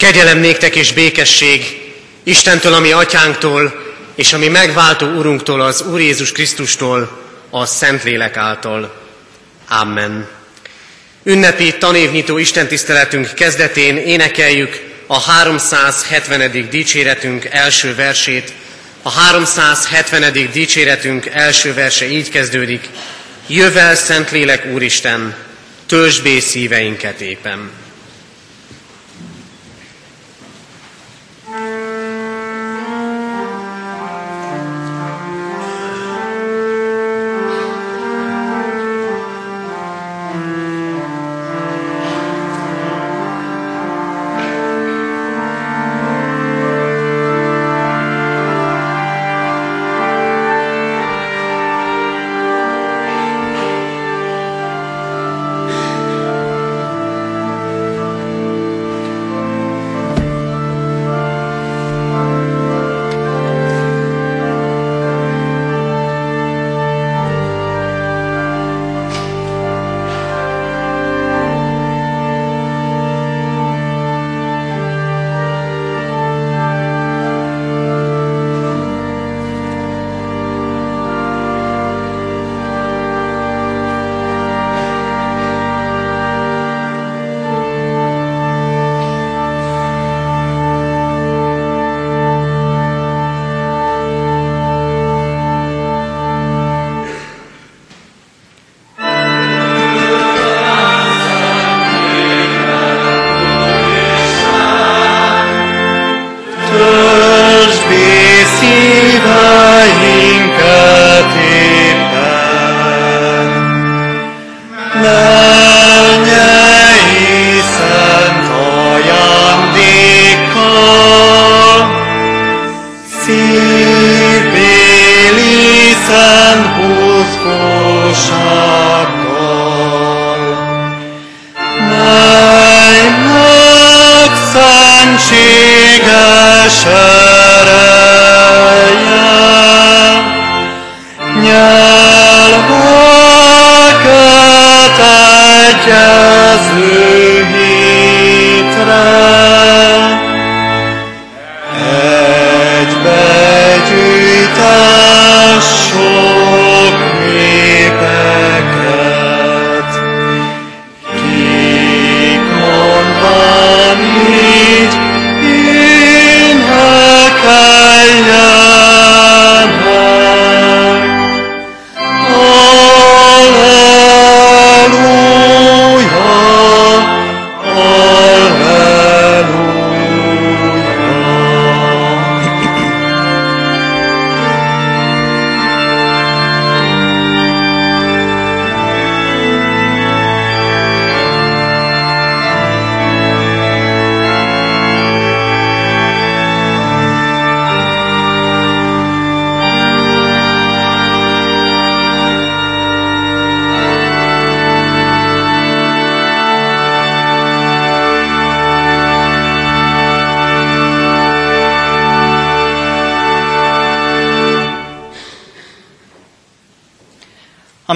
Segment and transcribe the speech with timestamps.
[0.00, 1.80] Kegyelem néktek és békesség
[2.22, 7.20] Istentől, ami atyánktól, és ami megváltó Urunktól, az Úr Jézus Krisztustól,
[7.50, 8.94] a Szentlélek által.
[9.68, 10.28] Amen.
[11.22, 16.68] Ünnepi tanévnyitó istentiszteletünk kezdetén énekeljük a 370.
[16.70, 18.52] dicséretünk első versét.
[19.02, 20.50] A 370.
[20.52, 22.88] dicséretünk első verse így kezdődik.
[23.46, 25.34] Jövel Szentlélek Úristen,
[25.86, 27.79] töltsd szíveinket éppen.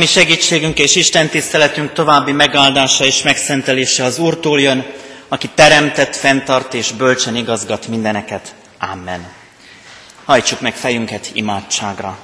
[0.05, 4.87] Ami segítségünk és Isten tiszteletünk további megáldása és megszentelése az Úrtól jön,
[5.29, 8.55] aki teremtett, fenntart és bölcsen igazgat mindeneket.
[8.79, 9.33] Amen.
[10.25, 12.19] Hajtsuk meg fejünket imádságra.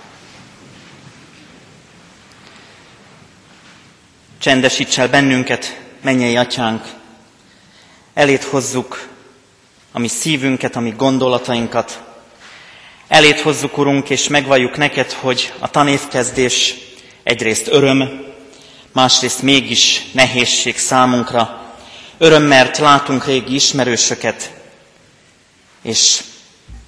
[4.41, 6.85] Csendesíts el bennünket, mennyei atyánk,
[8.15, 9.09] elét hozzuk
[9.93, 12.03] a mi szívünket, a mi gondolatainkat,
[13.09, 16.89] elét hozzuk, Urunk, és megvalljuk neked, hogy a tanévkezdés
[17.31, 18.25] egyrészt öröm,
[18.93, 21.75] másrészt mégis nehézség számunkra.
[22.19, 24.53] Öröm, mert látunk régi ismerősöket,
[25.83, 26.23] és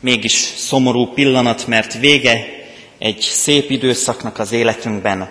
[0.00, 2.46] mégis szomorú pillanat, mert vége
[2.98, 5.30] egy szép időszaknak az életünkben.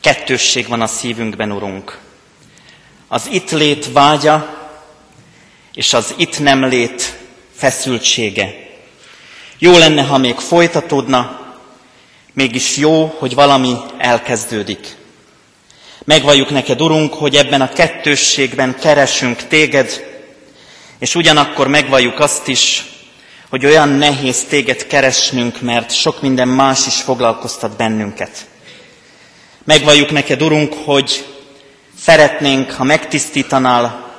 [0.00, 2.00] Kettősség van a szívünkben, Urunk.
[3.08, 4.68] Az itt lét vágya,
[5.74, 7.18] és az itt nem lét
[7.54, 8.54] feszültsége.
[9.58, 11.45] Jó lenne, ha még folytatódna,
[12.36, 14.96] Mégis jó, hogy valami elkezdődik.
[16.04, 20.04] Megvalljuk neked, Urunk, hogy ebben a kettősségben keresünk téged,
[20.98, 22.84] és ugyanakkor megvalljuk azt is,
[23.48, 28.46] hogy olyan nehéz téged keresnünk, mert sok minden más is foglalkoztat bennünket.
[29.64, 31.24] Megvalljuk neked, Urunk, hogy
[32.00, 34.12] szeretnénk, ha megtisztítanál,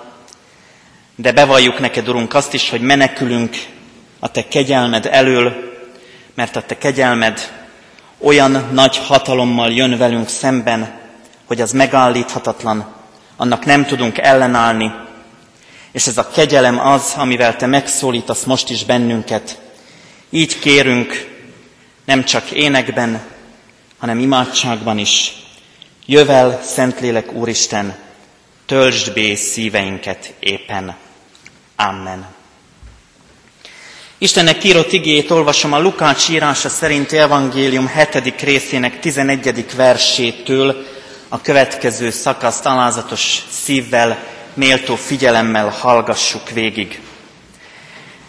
[1.16, 3.56] de bevalljuk neked, Urunk, azt is, hogy menekülünk
[4.20, 5.54] a te kegyelmed elől,
[6.36, 7.66] mert a te kegyelmed
[8.22, 11.00] olyan nagy hatalommal jön velünk szemben,
[11.46, 12.94] hogy az megállíthatatlan,
[13.36, 14.92] annak nem tudunk ellenállni,
[15.92, 19.62] és ez a kegyelem az, amivel te megszólítasz most is bennünket.
[20.30, 21.36] Így kérünk,
[22.06, 23.22] nem csak énekben,
[23.98, 25.34] hanem imádságban is.
[26.06, 27.96] Jövel, Szentlélek Úristen,
[28.66, 30.96] töltsd bé szíveinket éppen.
[31.76, 32.37] Amen.
[34.20, 38.42] Istennek írott igét olvasom a Lukács írása szerinti evangélium 7.
[38.42, 39.66] részének 11.
[39.76, 40.86] versétől
[41.30, 44.18] a következő szakaszt alázatos szívvel,
[44.54, 47.00] méltó figyelemmel hallgassuk végig.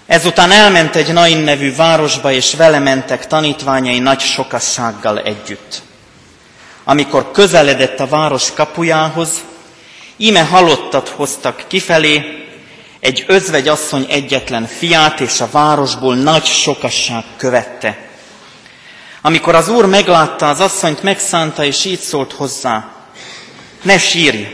[0.06, 5.82] Ezután elment egy Nain nevű városba, és vele mentek tanítványai nagy sokassággal együtt.
[6.84, 9.30] Amikor közeledett a város kapujához,
[10.16, 12.47] íme halottat hoztak kifelé,
[13.00, 17.98] egy özvegy asszony egyetlen fiát, és a városból nagy sokasság követte.
[19.22, 22.92] Amikor az úr meglátta az asszonyt, megszánta, és így szólt hozzá,
[23.82, 24.46] ne sírj!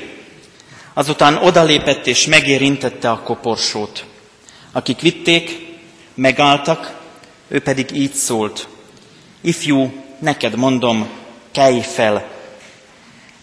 [0.94, 4.04] Azután odalépett, és megérintette a koporsót.
[4.72, 5.66] Akik vitték,
[6.14, 6.94] megálltak,
[7.48, 8.68] ő pedig így szólt,
[9.40, 11.08] ifjú, neked mondom,
[11.52, 12.28] kelj fel.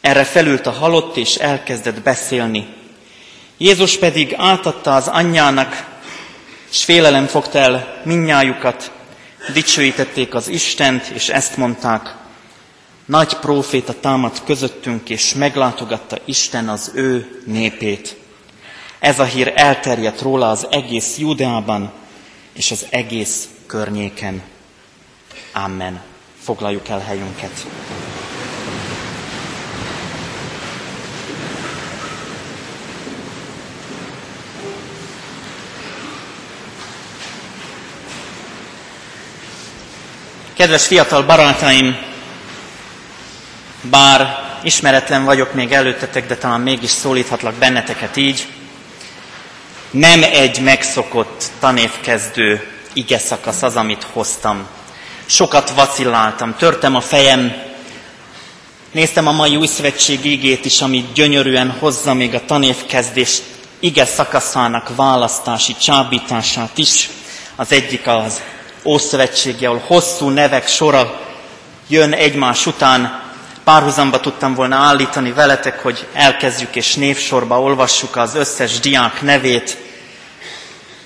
[0.02, 2.68] Erre felült a halott, és elkezdett beszélni.
[3.62, 5.88] Jézus pedig átadta az anyjának,
[6.72, 8.92] és félelem fogta el minnyájukat,
[9.54, 12.16] dicsőítették az Istent, és ezt mondták,
[13.06, 18.16] nagy próféta támadt közöttünk, és meglátogatta Isten az ő népét.
[19.00, 21.92] Ez a hír elterjedt róla az egész Judeában
[22.54, 24.42] és az egész környéken.
[25.54, 26.02] Amen.
[26.44, 27.66] Foglaljuk el helyünket.
[40.62, 41.98] Kedves fiatal barátaim,
[43.82, 48.48] bár ismeretlen vagyok még előttetek, de talán mégis szólíthatlak benneteket így,
[49.92, 54.68] nem egy megszokott tanévkezdő ige szakasz az, amit hoztam.
[55.26, 57.54] Sokat vacilláltam, törtem a fejem,
[58.92, 63.38] néztem a mai új szövetség igét is, ami gyönyörűen hozza még a tanévkezdés
[63.80, 67.10] ige szakaszának választási csábítását is.
[67.56, 68.42] Az egyik az
[68.84, 71.22] Ószövetségi, ahol hosszú nevek sora
[71.88, 73.24] jön egymás után.
[73.64, 79.78] Párhuzamba tudtam volna állítani veletek, hogy elkezdjük és névsorba olvassuk az összes diák nevét,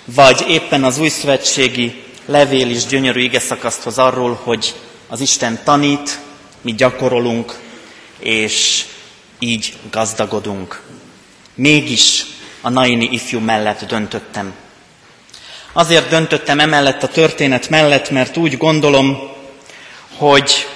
[0.05, 4.73] vagy éppen az új szövetségi levél is gyönyörű ige szakaszthoz arról, hogy
[5.07, 6.19] az Isten tanít,
[6.61, 7.59] mi gyakorolunk,
[8.19, 8.85] és
[9.39, 10.81] így gazdagodunk.
[11.55, 12.25] Mégis
[12.61, 14.53] a naini ifjú mellett döntöttem.
[15.77, 19.31] Azért döntöttem emellett a történet mellett, mert úgy gondolom,
[20.17, 20.67] hogy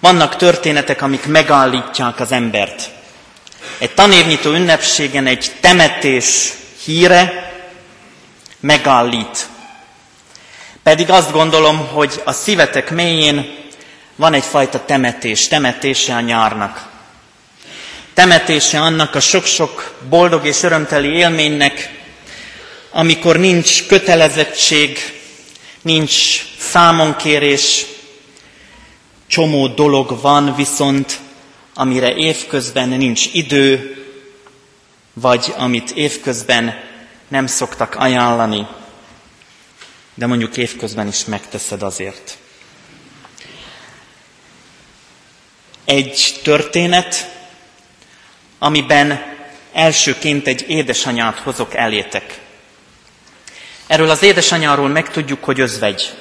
[0.00, 2.90] vannak történetek, amik megállítják az embert.
[3.78, 6.52] Egy tanévnyitó ünnepségen egy temetés
[6.84, 7.52] híre
[8.60, 9.46] megállít.
[10.82, 13.54] Pedig azt gondolom, hogy a szívetek mélyén
[14.16, 16.88] van egyfajta temetés, temetése a nyárnak.
[18.14, 21.95] Temetése annak a sok-sok boldog és örömteli élménynek,
[22.96, 24.98] amikor nincs kötelezettség,
[25.82, 27.86] nincs számonkérés,
[29.26, 31.20] csomó dolog van viszont,
[31.74, 33.96] amire évközben nincs idő,
[35.12, 36.74] vagy amit évközben
[37.28, 38.66] nem szoktak ajánlani,
[40.14, 42.36] de mondjuk évközben is megteszed azért.
[45.84, 47.30] Egy történet,
[48.58, 49.22] amiben
[49.72, 52.44] elsőként egy édesanyát hozok elétek.
[53.86, 56.14] Erről az édesanyáról megtudjuk, hogy özvegy.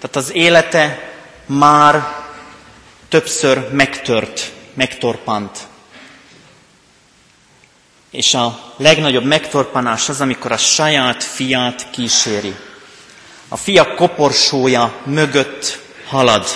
[0.00, 1.12] Tehát az élete
[1.46, 2.16] már
[3.08, 5.58] többször megtört, megtorpant.
[8.10, 12.54] És a legnagyobb megtorpanás az, amikor a saját fiát kíséri.
[13.48, 16.46] A fia koporsója mögött halad.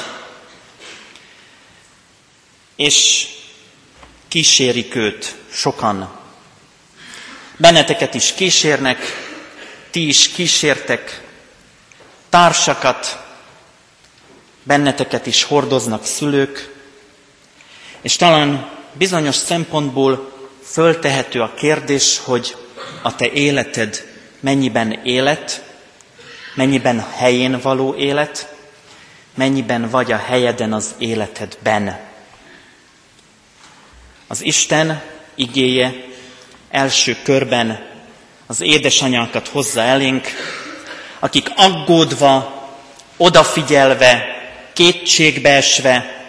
[2.77, 3.27] És
[4.29, 6.19] kísérik őt sokan.
[7.57, 9.26] Benneteket is kísérnek,
[9.97, 11.23] ti is kísértek
[12.29, 13.25] társakat,
[14.63, 16.75] benneteket is hordoznak szülők,
[18.01, 22.57] és talán bizonyos szempontból föltehető a kérdés, hogy
[23.03, 24.05] a te életed
[24.41, 25.65] mennyiben élet,
[26.55, 28.55] mennyiben helyén való élet,
[29.35, 32.01] mennyiben vagy a helyeden az életedben.
[34.27, 35.03] Az Isten
[35.35, 35.95] igéje
[36.71, 37.95] első körben
[38.47, 40.27] az édesanyákat hozza elénk,
[41.19, 42.65] akik aggódva,
[43.17, 44.25] odafigyelve,
[44.73, 46.25] kétségbeesve,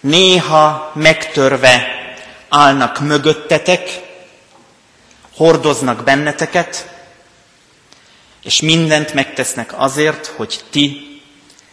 [0.00, 1.86] néha megtörve
[2.48, 4.00] állnak mögöttetek,
[5.36, 6.88] hordoznak benneteket,
[8.42, 11.20] és mindent megtesznek azért, hogy ti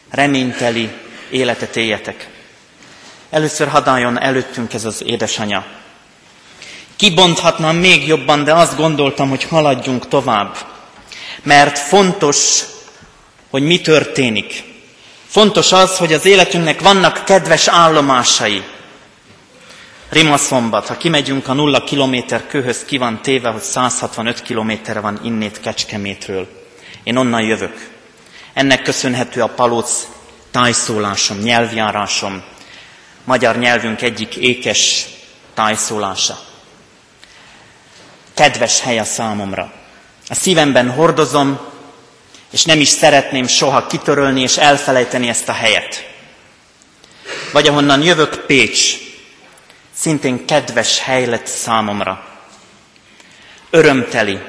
[0.10, 0.91] reményteli
[1.29, 2.29] életet éljetek.
[3.29, 5.76] Először hadáljon előttünk ez az édesanya.
[6.98, 10.58] Kibonthatnám még jobban, de azt gondoltam, hogy haladjunk tovább.
[11.44, 12.62] Mert fontos,
[13.50, 14.63] hogy mi történik.
[15.27, 18.63] Fontos az, hogy az életünknek vannak kedves állomásai.
[20.10, 25.60] Rimaszombat, ha kimegyünk a nulla kilométer kőhöz, ki van téve, hogy 165 kilométerre van innét
[25.60, 26.48] Kecskemétről.
[27.04, 27.89] Én onnan jövök.
[28.54, 30.08] Ennek köszönhető a palóc
[30.51, 32.44] tájszólásom, nyelvjárásom,
[33.24, 35.06] magyar nyelvünk egyik ékes
[35.54, 36.47] tájszólása.
[38.38, 39.72] Kedves hely a számomra.
[40.27, 41.60] A szívemben hordozom,
[42.51, 46.10] és nem is szeretném soha kitörölni és elfelejteni ezt a helyet.
[47.51, 48.98] Vagy ahonnan jövök, Pécs,
[49.94, 52.25] szintén kedves hely lett számomra.
[53.70, 54.39] Örömteli.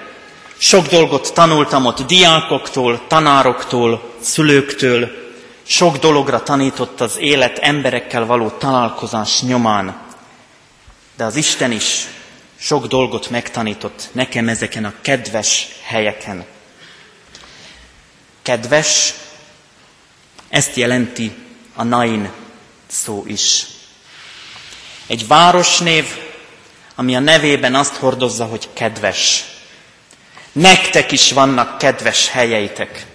[0.59, 5.11] Sok dolgot tanultam ott diákoktól, tanároktól, szülőktől,
[5.62, 10.00] sok dologra tanított az élet emberekkel való találkozás nyomán.
[11.16, 12.07] De az Isten is
[12.61, 16.47] sok dolgot megtanított nekem ezeken a kedves helyeken.
[18.43, 19.15] Kedves,
[20.49, 21.33] ezt jelenti
[21.75, 22.31] a Nain
[22.87, 23.67] szó is.
[25.07, 26.05] Egy városnév,
[26.95, 29.45] ami a nevében azt hordozza, hogy kedves.
[30.53, 33.07] Nektek is vannak kedves helyeitek.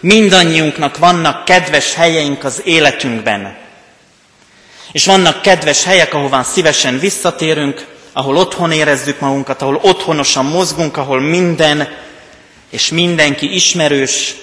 [0.00, 3.58] Mindannyiunknak vannak kedves helyeink az életünkben.
[4.92, 11.20] És vannak kedves helyek, ahová szívesen visszatérünk, ahol otthon érezzük magunkat, ahol otthonosan mozgunk, ahol
[11.20, 11.88] minden
[12.70, 14.34] és mindenki ismerős.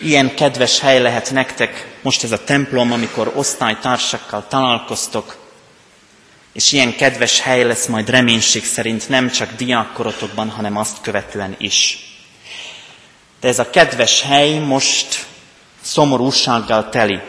[0.00, 5.36] Ilyen kedves hely lehet nektek most ez a templom, amikor osztálytársakkal találkoztok,
[6.52, 11.98] és ilyen kedves hely lesz majd reménység szerint nem csak diákkorotokban, hanem azt követően is.
[13.40, 15.26] De ez a kedves hely most
[15.80, 17.20] szomorúsággal teli.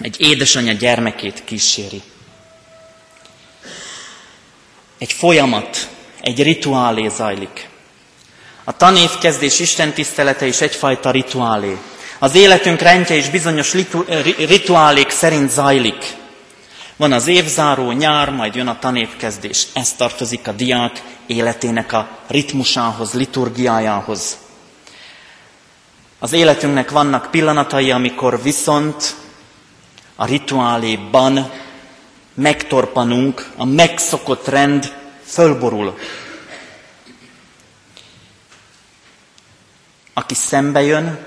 [0.00, 2.02] Egy édesanyja gyermekét kíséri.
[4.98, 5.88] Egy folyamat,
[6.20, 7.68] egy rituálé zajlik.
[8.64, 11.78] A tanévkezdés Isten tisztelete is egyfajta rituálé.
[12.18, 13.74] Az életünk rendje is bizonyos
[14.38, 16.14] rituálék szerint zajlik.
[16.96, 19.66] Van az évzáró, nyár, majd jön a tanévkezdés.
[19.72, 24.36] Ez tartozik a diák életének a ritmusához, liturgiájához.
[26.18, 29.14] Az életünknek vannak pillanatai, amikor viszont
[30.16, 31.50] a rituáléban
[32.34, 34.92] megtorpanunk, a megszokott rend
[35.24, 35.98] fölborul.
[40.14, 41.26] Aki szembe jön,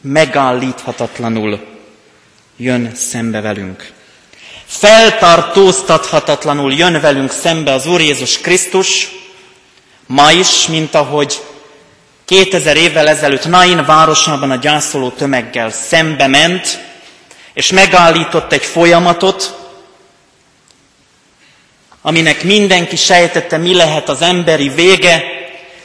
[0.00, 1.66] megállíthatatlanul
[2.56, 3.92] jön szembe velünk.
[4.64, 9.08] Feltartóztathatatlanul jön velünk szembe az Úr Jézus Krisztus,
[10.06, 11.42] ma is, mint ahogy
[12.24, 16.80] 2000 évvel ezelőtt Nain városában a gyászoló tömeggel szembe ment,
[17.52, 19.63] és megállított egy folyamatot,
[22.06, 25.22] aminek mindenki sejtette, mi lehet az emberi vége,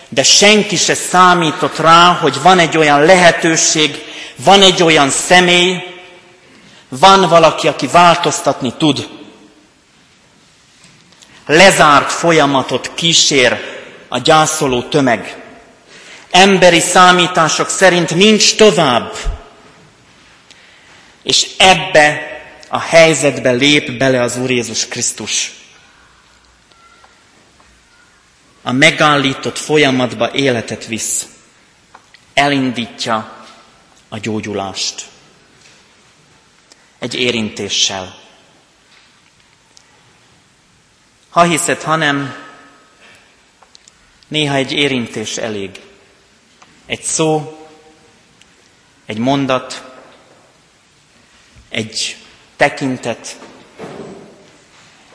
[0.09, 4.03] de senki se számított rá, hogy van egy olyan lehetőség,
[4.35, 5.83] van egy olyan személy,
[6.89, 9.07] van valaki, aki változtatni tud.
[11.45, 13.57] Lezárt folyamatot kísér
[14.07, 15.39] a gyászoló tömeg
[16.31, 19.13] emberi számítások szerint nincs tovább.
[21.23, 22.21] És ebbe
[22.67, 25.58] a helyzetbe lép bele az Úr Jézus Krisztus.
[28.61, 31.27] A megállított folyamatba életet visz.
[32.33, 33.45] Elindítja
[34.09, 35.07] a gyógyulást.
[36.99, 38.17] Egy érintéssel.
[41.29, 42.35] Ha hiszed, ha nem,
[44.27, 45.81] néha egy érintés elég.
[46.85, 47.59] Egy szó,
[49.05, 49.83] egy mondat,
[51.69, 52.17] egy
[52.55, 53.39] tekintet,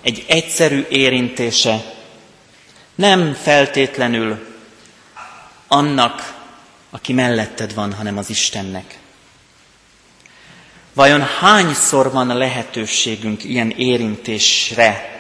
[0.01, 1.95] egy egyszerű érintése
[2.95, 4.47] nem feltétlenül
[5.69, 6.35] annak,
[6.91, 8.99] aki melletted van, hanem az Istennek.
[10.93, 15.15] Vajon hányszor van lehetőségünk ilyen érintésre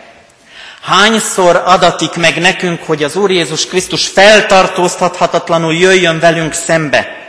[0.84, 7.28] Hányszor adatik meg nekünk, hogy az Úr Jézus Krisztus feltartóztathatatlanul jöjjön velünk szembe?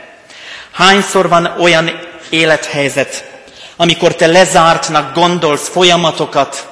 [0.71, 1.99] Hányszor van olyan
[2.29, 3.31] élethelyzet,
[3.75, 6.69] amikor te lezártnak gondolsz folyamatokat,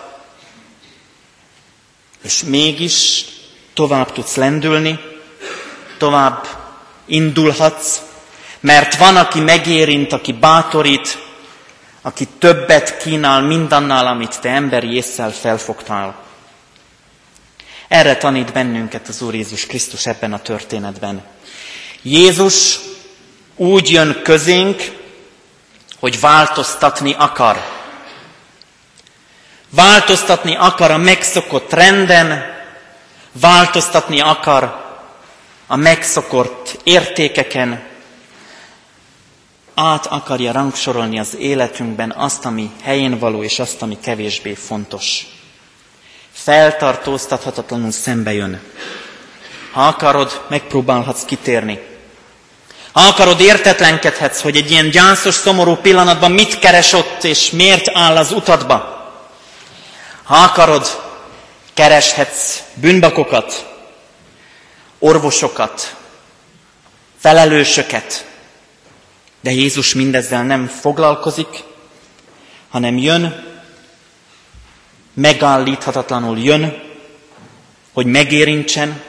[2.24, 3.26] És mégis
[3.74, 5.00] tovább tudsz lendülni,
[5.98, 6.48] tovább
[7.06, 8.02] indulhatsz,
[8.60, 11.18] mert van, aki megérint, aki bátorít,
[12.02, 16.16] aki többet kínál mindannál, amit te emberi észszel felfogtál.
[17.88, 21.24] Erre tanít bennünket az Úr Jézus Krisztus ebben a történetben.
[22.02, 22.80] Jézus
[23.56, 24.82] úgy jön közénk,
[26.00, 27.62] hogy változtatni akar.
[29.70, 32.44] Változtatni akar a megszokott renden,
[33.34, 34.82] változtatni akar
[35.68, 37.92] a megszokott értékeken,
[39.76, 45.26] át akarja rangsorolni az életünkben azt, ami helyén való, és azt, ami kevésbé fontos.
[46.32, 48.62] Feltartóztathatatlanul szembe jön.
[49.72, 51.80] Ha akarod, megpróbálhatsz kitérni.
[52.92, 58.18] Ha akarod, értetlenkedhetsz, hogy egy ilyen gyászos, szomorú pillanatban mit keres ott, és miért áll
[58.18, 59.02] az utadba.
[60.24, 61.03] Ha akarod,
[61.74, 63.76] kereshetsz bűnbakokat,
[65.00, 65.96] orvosokat,
[67.18, 68.28] felelősöket,
[69.42, 71.64] de Jézus mindezzel nem foglalkozik,
[72.70, 73.46] hanem jön,
[75.14, 76.82] megállíthatatlanul jön,
[77.94, 79.02] hogy megérintsen,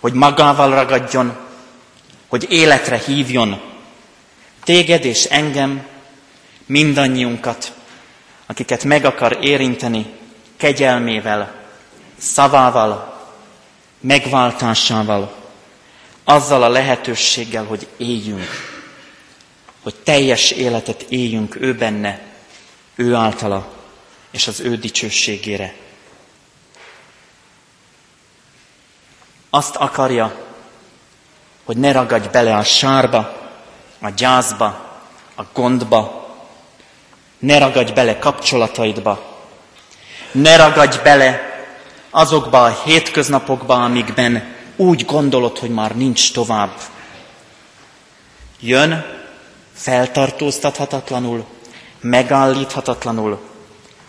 [0.00, 1.36] hogy magával ragadjon,
[2.28, 3.60] hogy életre hívjon
[4.64, 5.86] téged és engem,
[6.66, 7.72] mindannyiunkat,
[8.46, 10.06] akiket meg akar érinteni
[10.56, 11.63] kegyelmével,
[12.24, 13.22] szavával,
[14.00, 15.34] megváltásával,
[16.24, 18.74] azzal a lehetőséggel, hogy éljünk
[19.84, 22.20] hogy teljes életet éljünk ő benne,
[22.94, 23.66] ő általa,
[24.30, 25.74] és az ő dicsőségére.
[29.50, 30.34] Azt akarja,
[31.64, 33.50] hogy ne ragadj bele a sárba,
[34.00, 34.66] a gyászba,
[35.34, 36.28] a gondba,
[37.38, 39.42] ne ragadj bele kapcsolataidba,
[40.32, 41.53] ne ragadj bele
[42.14, 46.80] azokba a hétköznapokba, amikben úgy gondolod, hogy már nincs tovább.
[48.60, 49.04] Jön,
[49.72, 51.44] feltartóztathatatlanul,
[52.00, 53.40] megállíthatatlanul,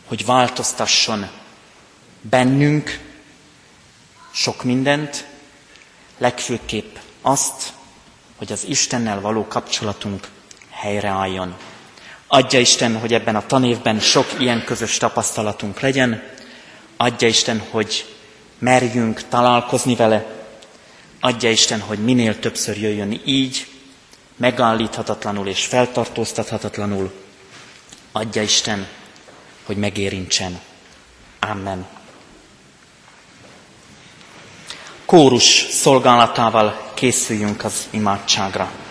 [0.07, 1.29] hogy változtasson
[2.21, 2.99] bennünk
[4.31, 5.27] sok mindent,
[6.17, 7.73] legfőképp azt,
[8.37, 10.27] hogy az Istennel való kapcsolatunk
[10.69, 11.55] helyreálljon.
[12.27, 16.33] Adja Isten, hogy ebben a tanévben sok ilyen közös tapasztalatunk legyen,
[16.97, 18.15] adja Isten, hogy
[18.59, 20.25] merjünk találkozni vele,
[21.19, 23.67] adja Isten, hogy minél többször jöjjön így,
[24.35, 27.11] megállíthatatlanul és feltartóztathatatlanul.
[28.11, 28.87] Adja Isten,
[29.65, 30.59] hogy megérintsen.
[31.39, 31.87] Amen.
[35.05, 38.84] Kórus szolgálatával készüljünk az imádságra.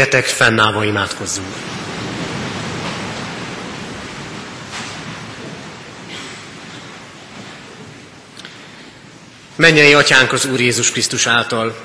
[0.00, 1.54] Jöjjetek, fennállva imádkozzunk.
[9.56, 11.76] Mennyei Atyánk az Úr Jézus Krisztus által.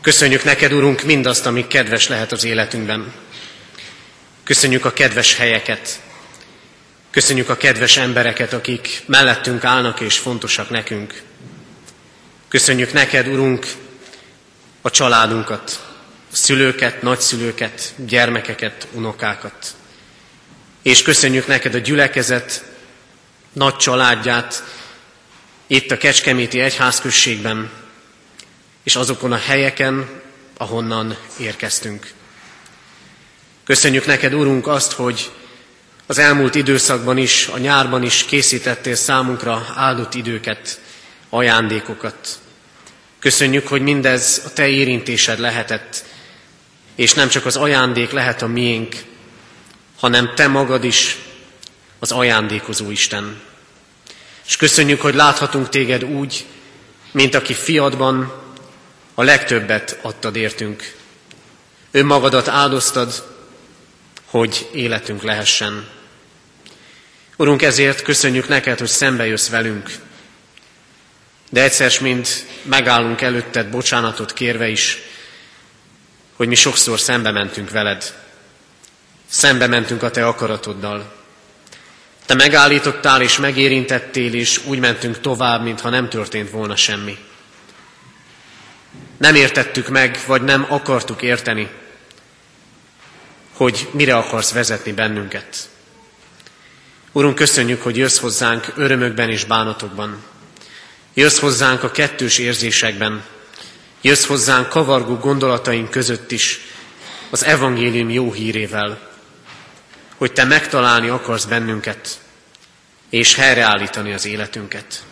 [0.00, 3.12] Köszönjük neked, Urunk, mindazt, ami kedves lehet az életünkben.
[4.44, 6.00] Köszönjük a kedves helyeket.
[7.10, 11.22] Köszönjük a kedves embereket, akik mellettünk állnak és fontosak nekünk.
[12.48, 13.66] Köszönjük neked, Urunk,
[14.82, 15.93] a családunkat,
[16.34, 19.74] szülőket, nagyszülőket, gyermekeket, unokákat.
[20.82, 22.64] És köszönjük neked a gyülekezet
[23.52, 24.64] nagy családját
[25.66, 27.70] itt a Kecskeméti Egyházközségben,
[28.82, 30.08] és azokon a helyeken,
[30.56, 32.12] ahonnan érkeztünk.
[33.64, 35.30] Köszönjük neked, Úrunk, azt, hogy
[36.06, 40.80] az elmúlt időszakban is, a nyárban is készítettél számunkra áldott időket,
[41.28, 42.38] ajándékokat.
[43.18, 46.04] Köszönjük, hogy mindez a Te érintésed lehetett,
[46.94, 48.94] és nem csak az ajándék lehet a miénk,
[49.98, 51.16] hanem Te magad is
[51.98, 53.40] az ajándékozó Isten.
[54.46, 56.44] És köszönjük, hogy láthatunk Téged úgy,
[57.10, 58.42] mint aki fiadban
[59.14, 60.94] a legtöbbet adtad értünk.
[61.90, 63.22] Önmagadat áldoztad,
[64.24, 65.88] hogy életünk lehessen.
[67.36, 69.90] Urunk, ezért köszönjük neked, hogy szembe jössz velünk,
[71.50, 74.98] de egyszer mint megállunk előtted bocsánatot kérve is,
[76.36, 78.14] hogy mi sokszor szembe mentünk veled.
[79.28, 81.12] Szembe mentünk a te akaratoddal.
[82.26, 87.18] Te megállítottál és megérintettél, és úgy mentünk tovább, mintha nem történt volna semmi.
[89.16, 91.70] Nem értettük meg, vagy nem akartuk érteni,
[93.52, 95.68] hogy mire akarsz vezetni bennünket.
[97.12, 100.22] Urunk, köszönjük, hogy jössz hozzánk örömökben és bánatokban.
[101.14, 103.24] Jössz hozzánk a kettős érzésekben.
[104.04, 106.60] Jössz hozzánk kavargó gondolataink között is
[107.30, 109.10] az evangélium jó hírével,
[110.16, 112.18] hogy Te megtalálni akarsz bennünket,
[113.10, 115.02] és helyreállítani az életünket.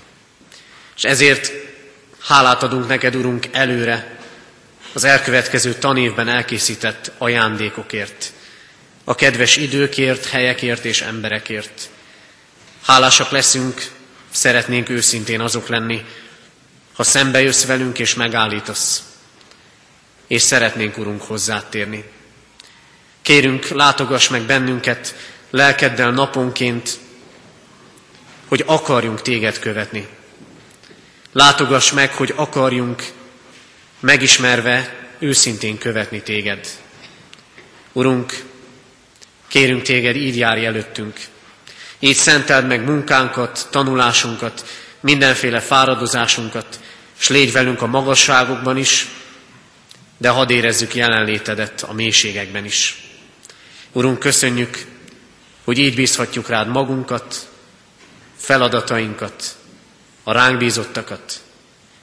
[0.96, 1.52] És ezért
[2.20, 4.18] hálát adunk neked, Urunk, előre
[4.92, 8.32] az elkövetkező tanévben elkészített ajándékokért,
[9.04, 11.88] a kedves időkért, helyekért és emberekért.
[12.82, 13.82] Hálásak leszünk,
[14.30, 16.04] szeretnénk őszintén azok lenni,
[16.92, 19.02] ha szembe jössz velünk és megállítasz,
[20.26, 22.04] és szeretnénk, Urunk, hozzád térni.
[23.22, 25.14] Kérünk, látogass meg bennünket
[25.50, 26.98] lelkeddel naponként,
[28.48, 30.08] hogy akarjunk téged követni.
[31.32, 33.04] Látogass meg, hogy akarjunk
[34.00, 36.66] megismerve őszintén követni téged.
[37.92, 38.44] Urunk,
[39.48, 41.20] kérünk téged, így járj előttünk.
[41.98, 44.64] Így szenteld meg munkánkat, tanulásunkat,
[45.00, 46.80] mindenféle fáradozásunkat,
[47.22, 49.06] s légy velünk a magasságokban is,
[50.18, 53.02] de hadd érezzük jelenlétedet a mélységekben is.
[53.92, 54.86] Urunk, köszönjük,
[55.64, 57.48] hogy így bízhatjuk rád magunkat,
[58.36, 59.56] feladatainkat,
[60.22, 61.40] a ránk bízottakat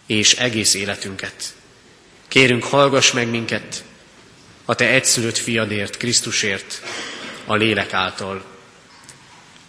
[0.06, 1.54] és egész életünket.
[2.28, 3.84] Kérünk, hallgass meg minket
[4.66, 6.82] a Te egyszülött fiadért, Krisztusért,
[7.46, 8.46] a lélek által.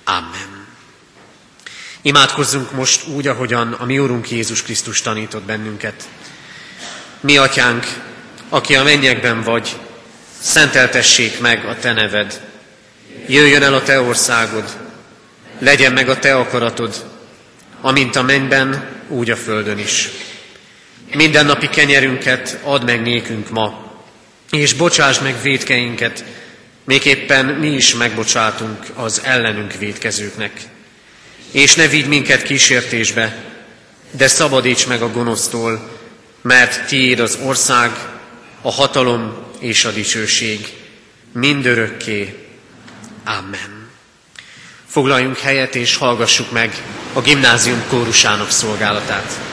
[0.05, 0.60] Amen.
[2.03, 6.09] Imádkozzunk most úgy, ahogyan a mi Úrunk Jézus Krisztus tanított bennünket.
[7.21, 7.87] Mi, Atyánk,
[8.49, 9.77] aki a mennyekben vagy,
[10.41, 12.41] szenteltessék meg a Te neved.
[13.27, 14.77] Jöjjön el a Te országod,
[15.59, 17.05] legyen meg a Te akaratod,
[17.81, 20.09] amint a mennyben, úgy a földön is.
[21.15, 23.95] Minden napi kenyerünket add meg nékünk ma,
[24.51, 26.25] és bocsáss meg védkeinket,
[26.85, 30.61] még éppen mi is megbocsátunk az ellenünk védkezőknek.
[31.51, 33.45] És ne vigy minket kísértésbe,
[34.11, 35.91] de szabadíts meg a gonosztól,
[36.43, 37.91] mert tiéd az ország,
[38.63, 40.73] a hatalom és a dicsőség
[41.33, 42.47] mindörökké.
[43.25, 43.89] Amen.
[44.87, 46.83] Foglaljunk helyet és hallgassuk meg
[47.13, 49.50] a gimnázium kórusának szolgálatát.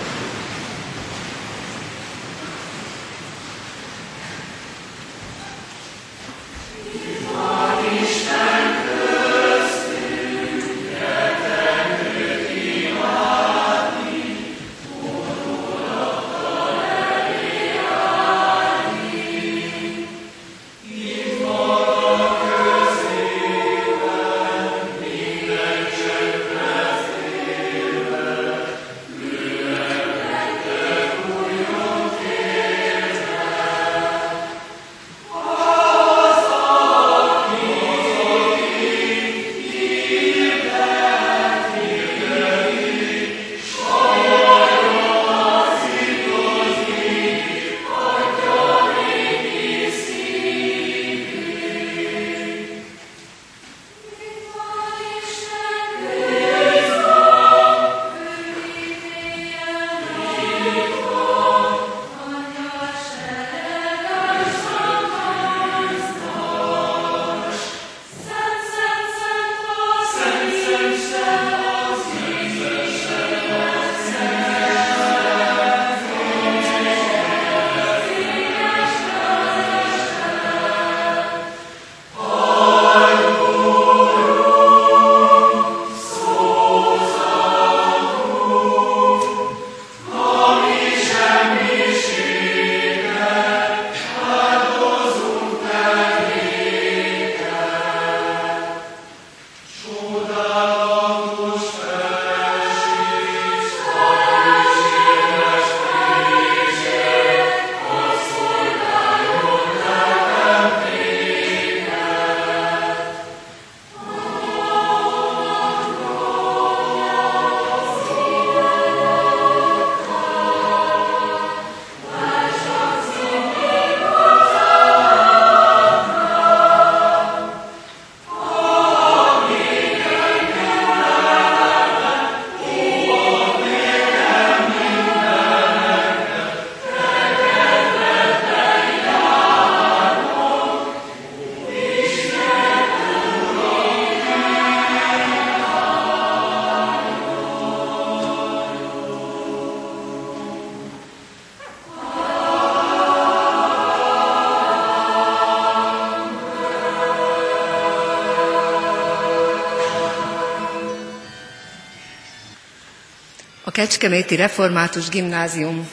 [163.87, 165.89] Kecskeméti Református Gimnázium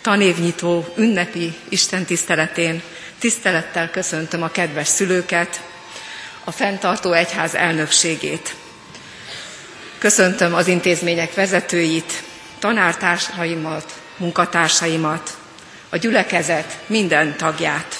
[0.00, 2.82] tanévnyitó ünnepi istentiszteletén
[3.18, 5.60] tisztelettel köszöntöm a kedves szülőket,
[6.44, 8.54] a fenntartó egyház elnökségét.
[9.98, 12.22] Köszöntöm az intézmények vezetőit,
[12.58, 15.36] tanártársaimat, munkatársaimat,
[15.88, 17.96] a gyülekezet minden tagját.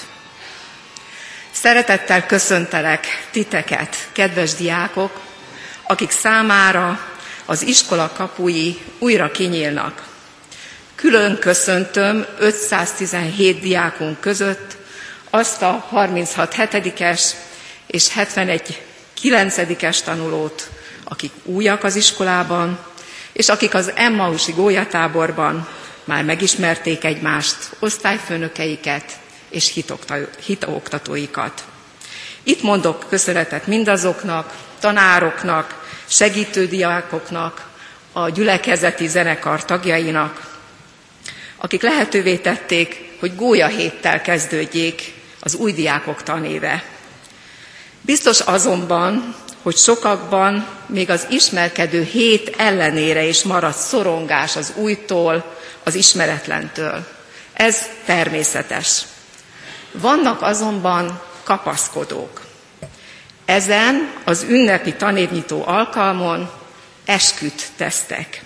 [1.51, 5.21] Szeretettel köszöntelek titeket, kedves diákok,
[5.83, 7.12] akik számára
[7.45, 10.03] az iskola kapui újra kinyílnak.
[10.95, 14.77] Külön köszöntöm 517 diákunk között
[15.29, 17.35] azt a 36 hetedikes
[17.87, 18.81] és 71
[19.13, 20.69] kilencedikes tanulót,
[21.03, 22.79] akik újak az iskolában,
[23.33, 25.67] és akik az Emmausi gólyatáborban
[26.03, 29.81] már megismerték egymást, osztályfőnökeiket és
[30.45, 31.63] hitoktatóikat.
[32.43, 35.82] Itt mondok köszönetet mindazoknak, tanároknak,
[36.13, 37.67] segítő diákoknak,
[38.11, 40.57] a gyülekezeti zenekar tagjainak,
[41.57, 46.83] akik lehetővé tették, hogy gólya héttel kezdődjék az új diákok tanéve.
[48.01, 55.95] Biztos azonban, hogy sokakban még az ismerkedő hét ellenére is maradt szorongás az újtól, az
[55.95, 57.07] ismeretlentől.
[57.53, 59.01] Ez természetes.
[59.91, 62.52] Vannak azonban kapaszkodók.
[63.45, 66.49] Ezen az ünnepi tanévnyitó alkalmon
[67.05, 68.41] esküt tesztek.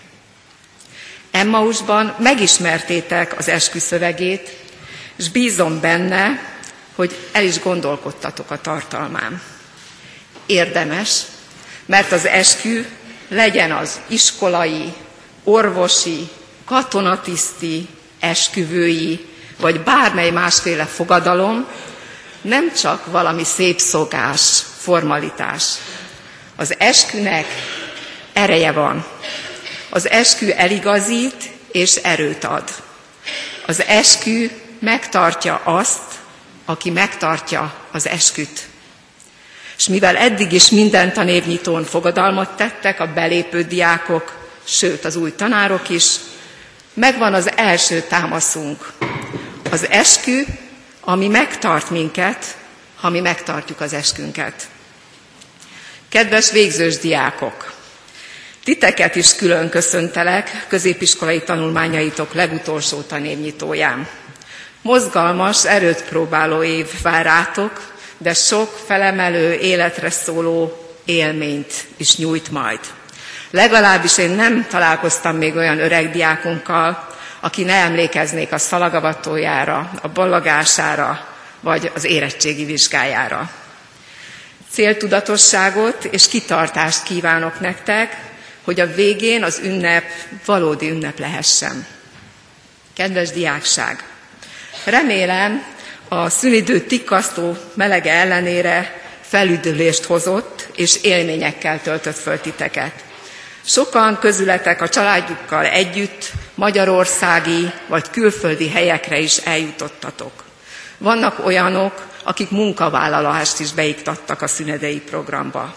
[1.32, 4.50] Emmausban megismertétek az eskü szövegét,
[5.16, 6.40] és bízom benne,
[6.96, 9.42] hogy el is gondolkodtatok a tartalmán.
[10.46, 11.22] Érdemes,
[11.86, 12.86] mert az eskü
[13.28, 14.94] legyen az iskolai,
[15.44, 16.30] orvosi,
[16.66, 17.88] katonatiszti,
[18.20, 19.26] esküvői,
[19.60, 21.68] vagy bármely másféle fogadalom,
[22.42, 25.64] nem csak valami szép szokás, formalitás.
[26.56, 27.46] Az eskünek
[28.34, 29.06] ereje van.
[29.90, 32.70] Az eskü eligazít és erőt ad.
[33.66, 36.02] Az eskü megtartja azt,
[36.66, 38.68] aki megtartja az esküt.
[39.78, 45.90] És mivel eddig is minden tanévnyitón fogadalmat tettek a belépő diákok, sőt az új tanárok
[45.90, 46.16] is,
[46.94, 48.92] megvan az első támaszunk.
[49.72, 50.44] Az eskü,
[51.02, 52.58] ami megtart minket,
[52.96, 54.68] ha mi megtartjuk az eskünket.
[56.10, 57.74] Kedves végzős diákok!
[58.64, 64.08] Titeket is külön köszöntelek középiskolai tanulmányaitok legutolsó tanévnyitóján.
[64.82, 72.80] Mozgalmas, erőt próbáló év vár rátok, de sok felemelő, életre szóló élményt is nyújt majd.
[73.52, 77.08] Legalábbis én nem találkoztam még olyan öreg diákunkkal,
[77.40, 81.28] aki ne emlékeznék a szalagavatójára, a ballagására,
[81.60, 83.50] vagy az érettségi vizsgájára.
[84.78, 88.18] Céltudatosságot és kitartást kívánok nektek,
[88.64, 90.04] hogy a végén az ünnep
[90.46, 91.88] valódi ünnep lehessen.
[92.94, 94.04] Kedves diákság!
[94.86, 95.64] Remélem,
[96.08, 103.04] a szünidő tikkasztó melege ellenére felüdülést hozott, és élményekkel töltött föl titeket.
[103.66, 110.47] Sokan közületek a családjukkal együtt magyarországi vagy külföldi helyekre is eljutottatok.
[110.98, 115.76] Vannak olyanok, akik munkavállalást is beiktattak a szünedei programba.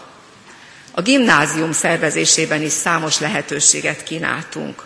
[0.91, 4.85] A gimnázium szervezésében is számos lehetőséget kínáltunk.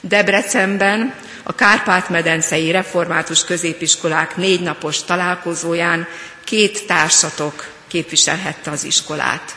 [0.00, 6.06] Debrecenben a Kárpát-medencei református középiskolák négy napos találkozóján
[6.44, 9.56] két társatok képviselhette az iskolát.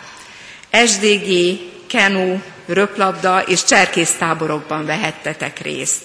[0.86, 6.04] SDG, Kenu, röplabda és cserkésztáborokban vehettetek részt.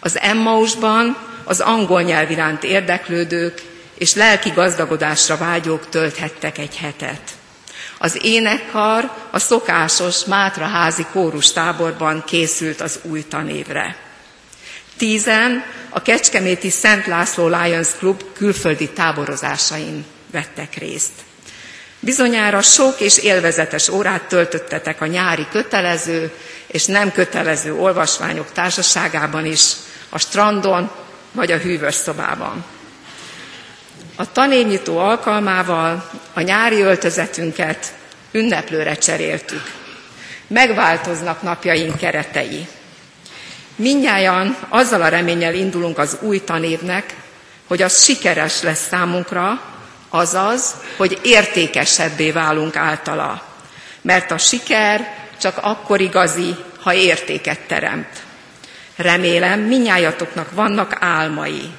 [0.00, 1.16] Az Emmausban
[1.48, 3.62] az angol nyelv iránt érdeklődők
[3.94, 7.20] és lelki gazdagodásra vágyók tölthettek egy hetet.
[7.98, 13.96] Az énekkar a szokásos Mátraházi kórus táborban készült az új tanévre.
[14.96, 21.12] Tízen a Kecskeméti Szent László Lions Club külföldi táborozásain vettek részt.
[22.00, 26.32] Bizonyára sok és élvezetes órát töltöttetek a nyári kötelező
[26.66, 29.72] és nem kötelező olvasmányok társaságában is,
[30.08, 30.90] a strandon
[31.38, 32.64] vagy a hűvös szobában.
[34.16, 37.94] A tanévnyitó alkalmával a nyári öltözetünket
[38.32, 39.62] ünneplőre cseréltük.
[40.46, 42.66] Megváltoznak napjaink keretei.
[43.76, 47.14] Minnyáján azzal a reménnyel indulunk az új tanévnek,
[47.66, 49.60] hogy az sikeres lesz számunkra,
[50.08, 53.42] azaz, hogy értékesebbé válunk általa.
[54.00, 58.26] Mert a siker csak akkor igazi, ha értéket teremt.
[58.98, 61.70] Remélem, minnyájatoknak vannak álmai,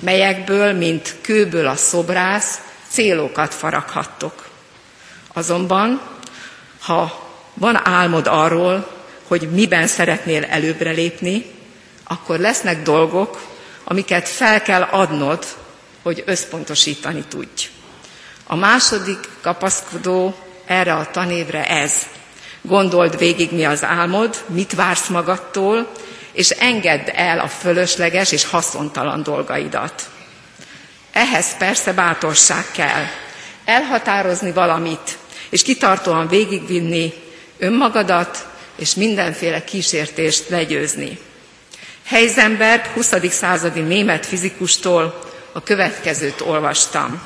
[0.00, 4.48] melyekből, mint kőből a szobrász, célokat faraghattok.
[5.32, 6.00] Azonban,
[6.80, 8.90] ha van álmod arról,
[9.26, 11.44] hogy miben szeretnél előbbre lépni,
[12.04, 13.40] akkor lesznek dolgok,
[13.84, 15.44] amiket fel kell adnod,
[16.02, 17.68] hogy összpontosítani tudj.
[18.46, 20.34] A második kapaszkodó
[20.66, 21.92] erre a tanévre ez.
[22.62, 25.92] Gondold végig, mi az álmod, mit vársz magadtól,
[26.32, 30.10] és engedd el a fölösleges és haszontalan dolgaidat.
[31.12, 33.04] Ehhez persze bátorság kell.
[33.64, 37.12] Elhatározni valamit, és kitartóan végigvinni
[37.58, 41.18] önmagadat, és mindenféle kísértést legyőzni.
[42.04, 43.12] Heisenberg 20.
[43.30, 45.18] századi német fizikustól
[45.52, 47.22] a következőt olvastam.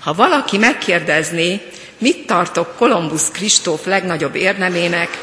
[0.00, 1.60] Ha valaki megkérdezné,
[1.98, 5.18] mit tartok Kolumbusz Kristóf legnagyobb érdemének,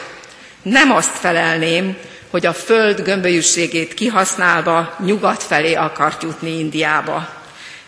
[0.61, 1.97] nem azt felelném,
[2.35, 7.29] hogy a föld gömbölyűségét kihasználva nyugat felé akart jutni Indiába.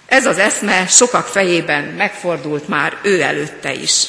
[0.05, 4.07] Ez az eszme sokak fejében megfordult már ő előtte is.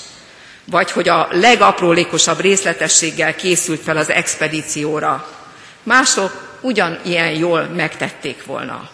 [0.64, 5.28] Vagy hogy a legaprólékosabb részletességgel készült fel az expedícióra.
[5.82, 8.88] Mások ugyanilyen jól megtették volna.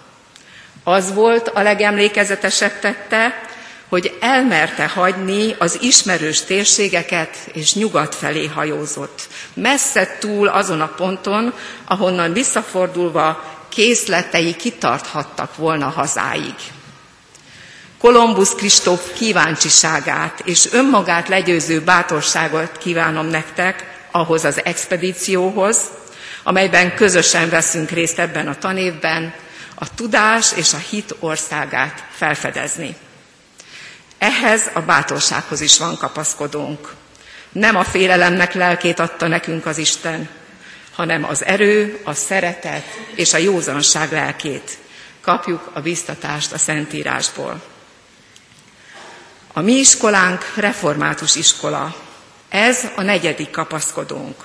[0.84, 3.40] Az volt a legemlékezetesebb tette,
[3.88, 9.28] hogy elmerte hagyni az ismerős térségeket, és nyugat felé hajózott.
[9.54, 16.54] Messze túl azon a ponton, ahonnan visszafordulva készletei kitarthattak volna hazáig.
[17.98, 25.78] Kolumbusz Kristóf kíváncsiságát és önmagát legyőző bátorságot kívánom nektek ahhoz az expedícióhoz,
[26.42, 29.34] amelyben közösen veszünk részt ebben a tanévben,
[29.74, 32.96] a tudás és a hit országát felfedezni.
[34.24, 36.94] Ehhez a bátorsághoz is van kapaszkodónk.
[37.52, 40.28] Nem a félelemnek lelkét adta nekünk az Isten,
[40.92, 42.84] hanem az erő, a szeretet
[43.14, 44.78] és a józanság lelkét.
[45.20, 47.62] Kapjuk a biztatást a Szentírásból.
[49.52, 51.96] A mi iskolánk református iskola.
[52.48, 54.44] Ez a negyedik kapaszkodónk.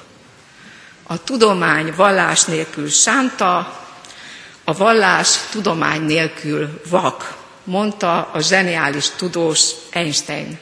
[1.04, 3.80] A tudomány vallás nélkül sánta,
[4.64, 7.39] a vallás tudomány nélkül vak
[7.70, 10.60] mondta a zseniális tudós Einstein.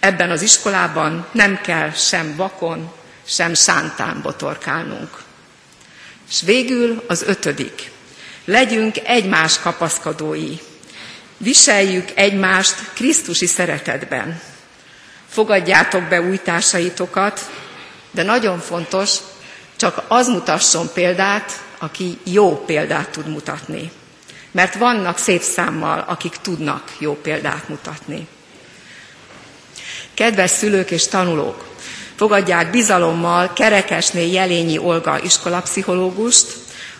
[0.00, 2.92] Ebben az iskolában nem kell sem vakon,
[3.24, 5.10] sem szántán botorkálnunk.
[6.28, 7.90] És végül az ötödik.
[8.44, 10.58] Legyünk egymás kapaszkodói.
[11.36, 14.40] Viseljük egymást Krisztusi szeretetben.
[15.28, 16.40] Fogadjátok be új
[18.10, 19.16] de nagyon fontos,
[19.76, 23.90] csak az mutasson példát, aki jó példát tud mutatni
[24.50, 28.26] mert vannak szép számmal, akik tudnak jó példát mutatni.
[30.14, 31.68] Kedves szülők és tanulók,
[32.16, 36.46] fogadják bizalommal Kerekesné Jelényi Olga iskolapszichológust,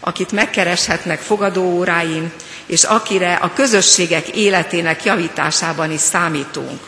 [0.01, 2.33] akit megkereshetnek fogadóóráin,
[2.67, 6.81] és akire a közösségek életének javításában is számítunk.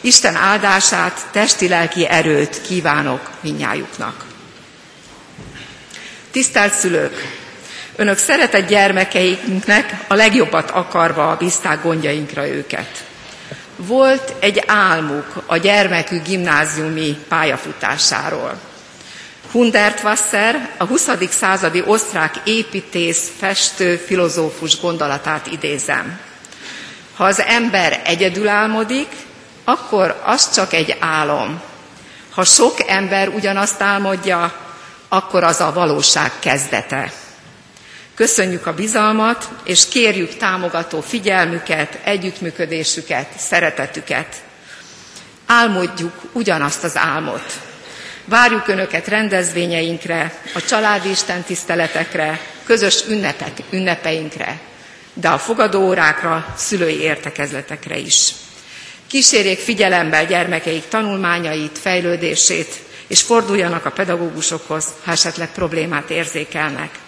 [0.00, 4.24] Isten áldását, testi-lelki erőt kívánok minnyájuknak.
[6.30, 7.44] Tisztelt szülők!
[7.98, 13.04] Önök szeretett gyermekeinknek a legjobbat akarva bízták gondjainkra őket.
[13.76, 18.58] Volt egy álmuk a gyermekű gimnáziumi pályafutásáról.
[19.50, 21.08] Hundertwasser a 20.
[21.30, 26.20] századi osztrák építész, festő, filozófus gondolatát idézem.
[27.16, 29.08] Ha az ember egyedül álmodik,
[29.64, 31.60] akkor az csak egy álom.
[32.30, 34.54] Ha sok ember ugyanazt álmodja,
[35.08, 37.12] akkor az a valóság kezdete.
[38.16, 44.42] Köszönjük a bizalmat, és kérjük támogató figyelmüket, együttműködésüket, szeretetüket.
[45.46, 47.52] Álmodjuk ugyanazt az álmot.
[48.24, 54.60] Várjuk Önöket rendezvényeinkre, a családi istentiszteletekre, közös ünnepek, ünnepeinkre,
[55.14, 58.32] de a fogadóórákra, szülői értekezletekre is.
[59.06, 62.74] Kísérjék figyelembe gyermekeik tanulmányait, fejlődését,
[63.06, 67.04] és forduljanak a pedagógusokhoz, ha esetleg problémát érzékelnek.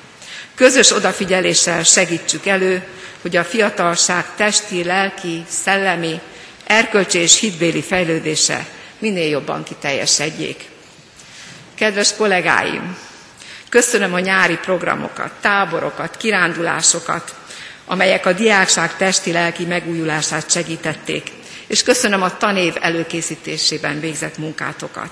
[0.59, 2.83] Közös odafigyeléssel segítsük elő,
[3.23, 6.21] hogy a fiatalság testi, lelki, szellemi,
[6.67, 8.67] erkölcsi és hitbéli fejlődése
[8.99, 10.65] minél jobban kiteljesedjék.
[11.75, 12.97] Kedves kollégáim,
[13.69, 17.35] köszönöm a nyári programokat, táborokat, kirándulásokat,
[17.87, 21.31] amelyek a diákság testi-lelki megújulását segítették,
[21.67, 25.11] és köszönöm a tanév előkészítésében végzett munkátokat.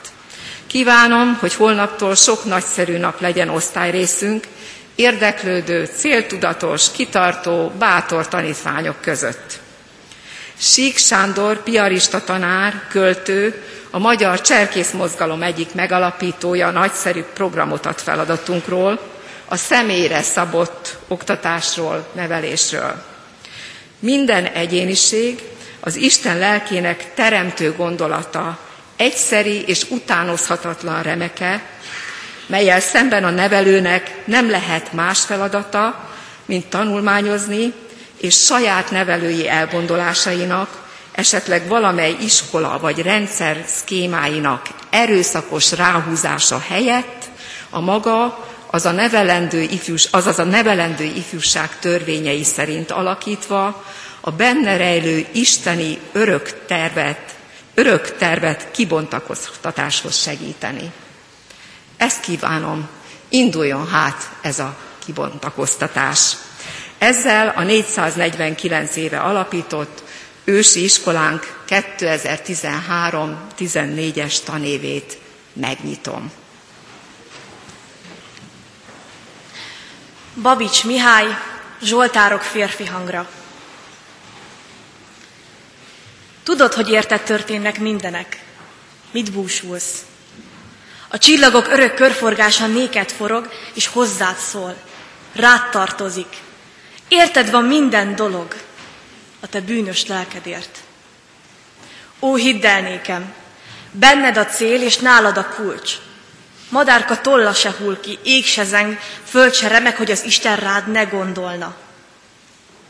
[0.66, 4.44] Kívánom, hogy holnaptól sok nagyszerű nap legyen osztályrészünk,
[4.96, 9.58] érdeklődő, céltudatos, kitartó, bátor tanítványok között.
[10.58, 19.00] Sík Sándor, piarista tanár, költő, a Magyar Cserkész Mozgalom egyik megalapítója nagyszerű programot ad feladatunkról,
[19.48, 23.04] a személyre szabott oktatásról, nevelésről.
[23.98, 25.42] Minden egyéniség
[25.80, 28.58] az Isten lelkének teremtő gondolata,
[28.96, 31.62] egyszeri és utánozhatatlan remeke,
[32.46, 36.08] melyel szemben a nevelőnek nem lehet más feladata,
[36.44, 37.72] mint tanulmányozni,
[38.20, 47.24] és saját nevelői elgondolásainak, esetleg valamely iskola vagy rendszer szkémáinak erőszakos ráhúzása helyett
[47.70, 53.84] a maga, az a nevelendő ifjús, azaz a nevelendő ifjúság törvényei szerint alakítva
[54.20, 57.34] a benne rejlő isteni örök tervet,
[57.74, 60.92] örök tervet kibontakoztatáshoz segíteni.
[61.96, 62.88] Ezt kívánom,
[63.28, 66.36] induljon hát ez a kibontakoztatás.
[66.98, 70.02] Ezzel a 449 éve alapított
[70.44, 75.18] ősi iskolánk 2013-14-es tanévét
[75.52, 76.32] megnyitom.
[80.42, 81.26] Babics Mihály,
[81.82, 83.28] Zsoltárok férfi hangra.
[86.42, 88.44] Tudod, hogy érted történnek mindenek.
[89.10, 90.04] Mit búsulsz?
[91.16, 94.76] A csillagok örök körforgása néked forog, és hozzád szól.
[95.34, 96.36] Rád tartozik.
[97.08, 98.54] Érted van minden dolog
[99.40, 100.78] a te bűnös lelkedért.
[102.20, 103.32] Ó, hidd el nékem,
[103.90, 105.92] benned a cél, és nálad a kulcs.
[106.68, 110.90] Madárka tolla se hull ki, ég se zeng, föld se remek, hogy az Isten rád
[110.90, 111.76] ne gondolna.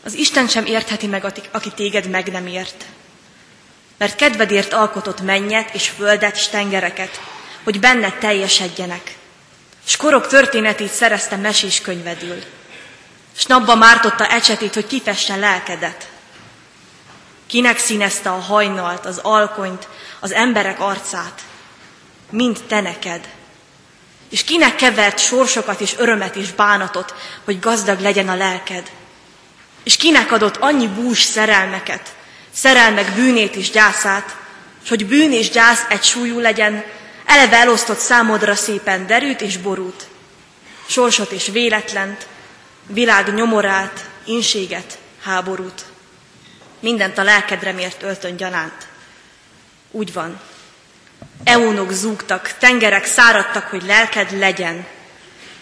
[0.05, 2.85] Az Isten sem értheti meg, aki téged meg nem ért.
[3.99, 7.21] Mert kedvedért alkotott mennyet és földet és tengereket,
[7.67, 9.17] hogy benne teljesedjenek.
[9.85, 12.43] S korok történetét szerezte mesés könyvedül.
[13.37, 16.09] S napba mártotta ecsetét, hogy kifesse lelkedet.
[17.47, 19.89] Kinek színezte a hajnalt, az alkonyt,
[20.21, 21.43] az emberek arcát?
[22.31, 23.29] Mind te neked.
[24.31, 27.15] És kinek kevert sorsokat és örömet és bánatot,
[27.45, 28.91] hogy gazdag legyen a lelked?
[29.83, 32.15] És kinek adott annyi bús szerelmeket,
[32.53, 34.37] szerelmek bűnét és gyászát,
[34.83, 36.85] és hogy bűn és gyász egy súlyú legyen,
[37.27, 40.07] eleve elosztott számodra szépen derűt és borút,
[40.87, 42.27] sorsot és véletlent,
[42.87, 45.85] világ nyomorát, inséget, háborút.
[46.81, 48.87] Mindent a lelkedre mért öltön gyanánt.
[49.91, 50.41] Úgy van.
[51.45, 54.87] Eónok zúgtak, tengerek száradtak, hogy lelked legyen.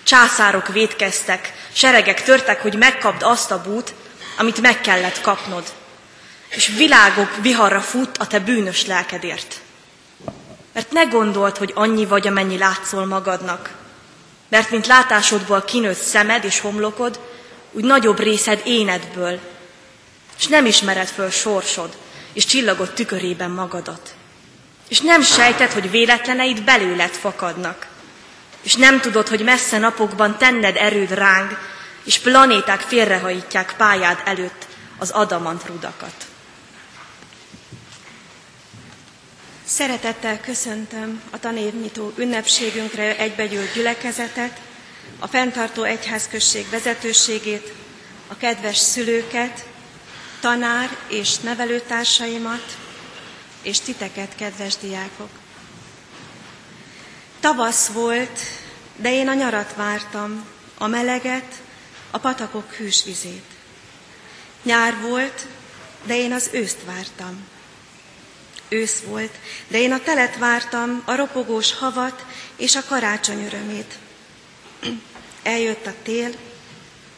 [0.02, 3.94] Császárok védkeztek, seregek törtek, hogy megkapd azt a bút,
[4.38, 5.72] amit meg kellett kapnod.
[6.48, 9.60] És világok viharra fut a te bűnös lelkedért.
[10.74, 13.70] Mert ne gondold, hogy annyi vagy, amennyi látszol magadnak.
[14.48, 17.20] Mert mint látásodból kinőtt szemed és homlokod,
[17.72, 19.40] úgy nagyobb részed énedből,
[20.38, 21.96] és nem ismered föl sorsod,
[22.32, 24.14] és csillagod tükörében magadat.
[24.88, 27.86] És nem sejted, hogy véletleneid belőled fakadnak.
[28.62, 31.58] És nem tudod, hogy messze napokban tenned erőd ránk,
[32.04, 34.66] és planéták félrehajítják pályád előtt
[34.98, 36.14] az adamant rudakat.
[39.66, 44.60] Szeretettel köszöntöm a tanévnyitó ünnepségünkre egybegyűlt gyülekezetet,
[45.18, 47.72] a fenntartó egyházközség vezetőségét,
[48.28, 49.66] a kedves szülőket,
[50.40, 52.76] tanár és nevelőtársaimat,
[53.62, 55.30] és titeket, kedves diákok.
[57.40, 58.38] Tavasz volt,
[58.96, 60.44] de én a nyarat vártam,
[60.78, 61.62] a meleget,
[62.10, 63.44] a patakok hűs vizét.
[64.62, 65.46] Nyár volt,
[66.04, 67.52] de én az őszt vártam.
[68.74, 69.32] Ősz volt,
[69.68, 72.24] de én a telet vártam, a ropogós havat
[72.56, 73.98] és a karácsony örömét.
[75.42, 76.30] Eljött a tél,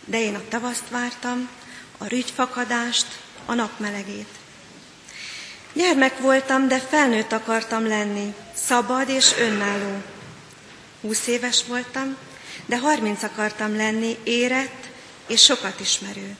[0.04, 1.48] de én a tavaszt vártam,
[1.98, 3.06] a rügyfakadást,
[3.46, 4.28] a napmelegét.
[5.72, 10.02] Gyermek voltam, de felnőtt akartam lenni, szabad és önálló.
[11.00, 12.16] Húsz éves voltam,
[12.66, 14.86] de harminc akartam lenni, érett
[15.26, 16.36] és sokat ismerő.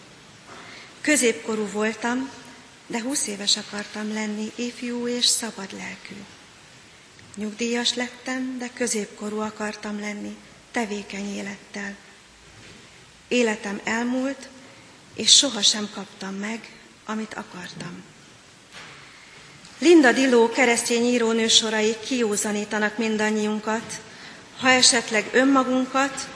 [1.01, 2.31] Középkorú voltam,
[2.87, 6.14] de húsz éves akartam lenni, ifjú és szabad lelkű.
[7.37, 10.37] Nyugdíjas lettem, de középkorú akartam lenni,
[10.70, 11.97] tevékeny élettel.
[13.28, 14.49] Életem elmúlt,
[15.14, 16.61] és sohasem kaptam meg,
[17.05, 18.03] amit akartam.
[19.78, 24.01] Linda Diló keresztény írónő sorai kiózanítanak mindannyiunkat,
[24.59, 26.28] ha esetleg önmagunkat,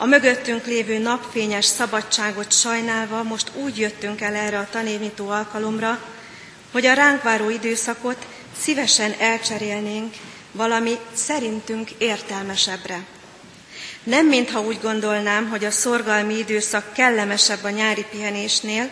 [0.00, 6.02] a mögöttünk lévő napfényes szabadságot sajnálva most úgy jöttünk el erre a tanévnyitó alkalomra,
[6.72, 8.26] hogy a ránk váró időszakot
[8.60, 10.14] szívesen elcserélnénk
[10.52, 13.04] valami szerintünk értelmesebbre.
[14.02, 18.90] Nem mintha úgy gondolnám, hogy a szorgalmi időszak kellemesebb a nyári pihenésnél,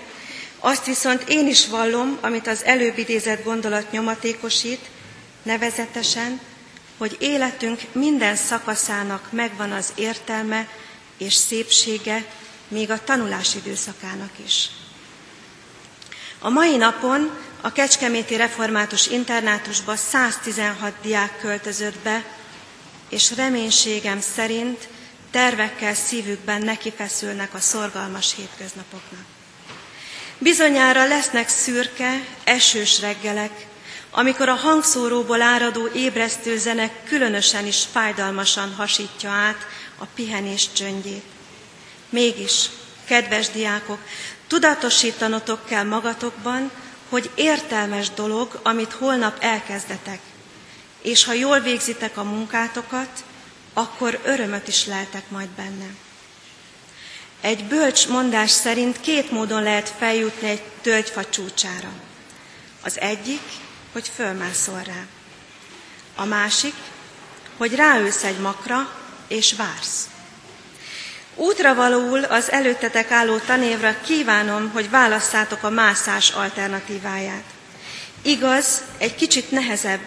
[0.59, 4.81] azt viszont én is vallom, amit az előbb idézett gondolat nyomatékosít,
[5.43, 6.41] nevezetesen,
[6.99, 10.69] hogy életünk minden szakaszának megvan az értelme
[11.17, 12.25] és szépsége,
[12.69, 14.69] még a tanulás időszakának is.
[16.39, 22.25] A mai napon a Kecskeméti Református Internátusba 116 diák költözött be,
[23.09, 24.89] és reménységem szerint
[25.31, 29.25] tervekkel szívükben nekifeszülnek a szorgalmas hétköznapoknak.
[30.39, 33.67] Bizonyára lesznek szürke, esős reggelek,
[34.11, 39.67] amikor a hangszóróból áradó ébresztő zene különösen is fájdalmasan hasítja át
[39.99, 41.25] a pihenés csöndjét.
[42.09, 42.69] Mégis,
[43.05, 43.99] kedves diákok,
[44.47, 46.71] tudatosítanotok kell magatokban,
[47.09, 50.21] hogy értelmes dolog, amit holnap elkezdetek,
[51.03, 53.25] és ha jól végzitek a munkátokat,
[53.73, 55.87] akkor örömöt is leltek majd benne.
[57.41, 61.93] Egy bölcs mondás szerint két módon lehet feljutni egy tölgyfa csúcsára.
[62.83, 63.43] Az egyik,
[63.93, 65.07] hogy fölmászol rá.
[66.15, 66.75] A másik,
[67.57, 70.09] hogy ráülsz egy makra, és vársz.
[71.35, 77.45] Útra valóul az előttetek álló tanévra kívánom, hogy válasszátok a mászás alternatíváját.
[78.23, 80.01] Igaz, egy kicsit nehezebb,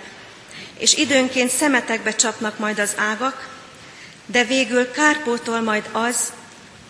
[0.78, 3.49] és időnként szemetekbe csapnak majd az ágak,
[4.26, 6.34] de végül kárpótol majd az,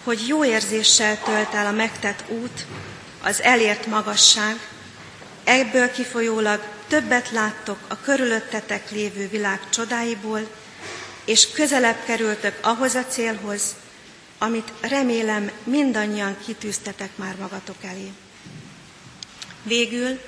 [0.04, 2.66] hogy jó érzéssel tölt el a megtett út,
[3.24, 4.60] az elért magasság,
[5.44, 10.48] ebből kifolyólag többet láttok a körülöttetek lévő világ csodáiból,
[11.30, 13.76] és közelebb kerültök ahhoz a célhoz,
[14.38, 18.12] amit remélem mindannyian kitűztetek már magatok elé.
[19.64, 20.20] Végül,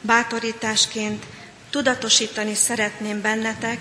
[0.00, 1.24] bátorításként
[1.70, 3.80] tudatosítani szeretném bennetek,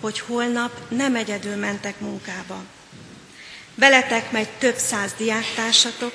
[0.00, 2.64] hogy holnap nem egyedül mentek munkába.
[3.74, 6.12] Veletek megy több száz diáktársatok,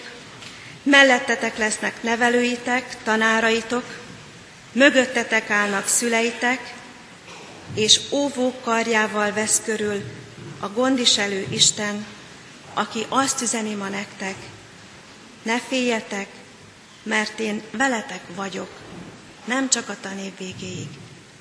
[0.83, 3.99] mellettetek lesznek nevelőitek, tanáraitok,
[4.71, 6.73] mögöttetek állnak szüleitek,
[7.73, 10.03] és óvó karjával vesz körül
[10.59, 12.05] a gondiselő Isten,
[12.73, 14.35] aki azt üzeni ma nektek,
[15.43, 16.27] ne féljetek,
[17.03, 18.69] mert én veletek vagyok,
[19.45, 20.87] nem csak a tanév végéig,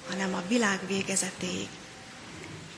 [0.08, 1.68] hanem a világ végezetéig.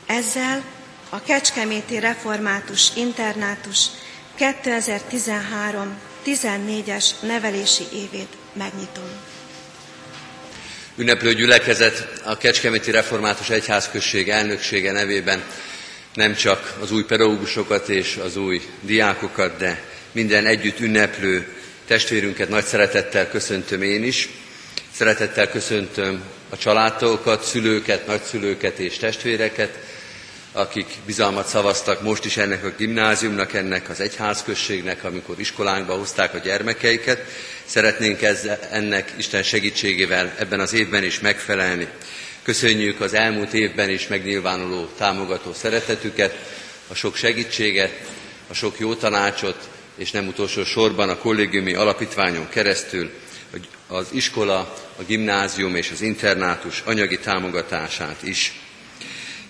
[0.07, 0.65] Ezzel
[1.09, 3.87] a Kecskeméti Református Internátus
[4.39, 9.09] 2013-14-es nevelési évét megnyitom.
[11.01, 15.43] Ünneplő gyülekezet a Kecskeméti Református Egyházközség elnöksége nevében
[16.15, 19.83] nem csak az új pedagógusokat és az új diákokat, de
[20.13, 21.47] minden együtt ünneplő
[21.87, 24.29] testvérünket nagy szeretettel köszöntöm én is.
[24.95, 29.79] Szeretettel köszöntöm a családtagokat, szülőket, nagyszülőket és testvéreket,
[30.53, 36.39] akik bizalmat szavaztak most is ennek a gimnáziumnak, ennek az egyházközségnek, amikor iskolánkba hozták a
[36.39, 37.25] gyermekeiket.
[37.65, 41.89] Szeretnénk ezzel, ennek Isten segítségével ebben az évben is megfelelni.
[42.43, 46.35] Köszönjük az elmúlt évben is megnyilvánuló támogató szeretetüket,
[46.89, 48.01] a sok segítséget,
[48.49, 53.11] a sok jó tanácsot, és nem utolsó sorban a kollégiumi alapítványon keresztül
[53.87, 58.61] az iskola, a gimnázium és az internátus anyagi támogatását is.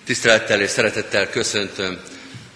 [0.05, 2.01] Tisztelettel és szeretettel köszöntöm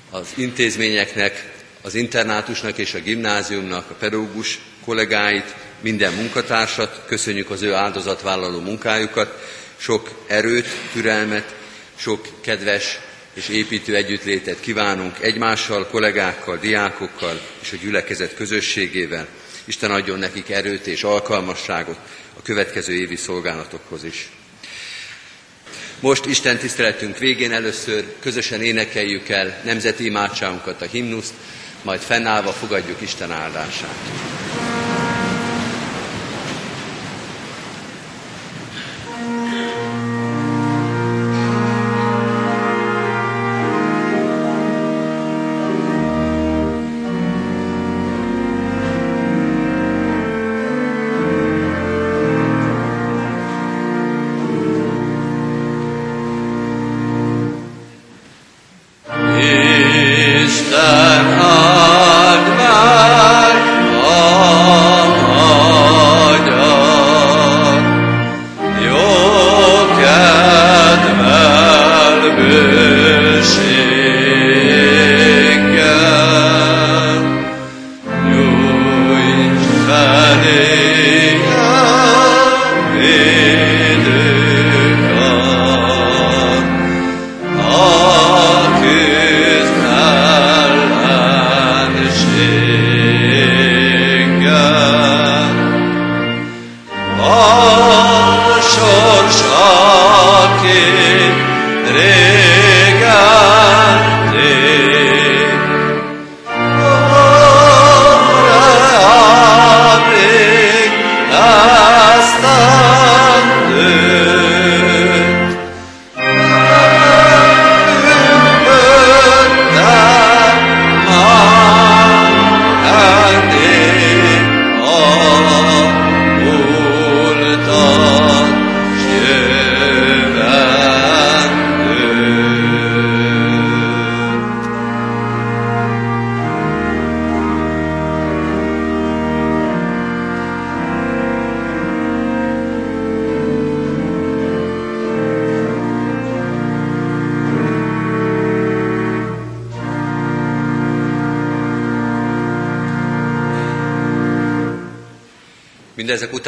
[0.09, 7.73] az intézményeknek, az internátusnak és a gimnáziumnak a pedagógus kollégáit, minden munkatársat, köszönjük az ő
[7.73, 11.55] áldozatvállaló munkájukat, sok erőt, türelmet,
[11.95, 12.99] sok kedves
[13.33, 19.27] és építő együttlétet kívánunk egymással, kollégákkal, diákokkal és a gyülekezet közösségével.
[19.65, 21.97] Isten adjon nekik erőt és alkalmasságot
[22.37, 24.29] a következő évi szolgálatokhoz is.
[26.05, 31.33] Most Isten tiszteletünk végén először közösen énekeljük el nemzeti imádságunkat, a himnuszt,
[31.81, 33.95] majd fennállva fogadjuk Isten áldását.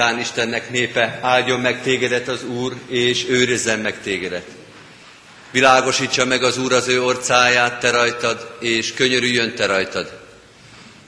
[0.07, 4.45] Után Istennek népe, áldjon meg tégedet az Úr, és őrizzen meg tégedet.
[5.51, 10.19] Világosítsa meg az Úr az ő orcáját te rajtad, és könyörüljön te rajtad.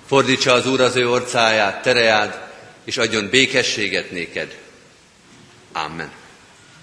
[0.07, 2.39] Fordítsa az Úr az ő orcáját, tereád,
[2.85, 4.55] és adjon békességet néked.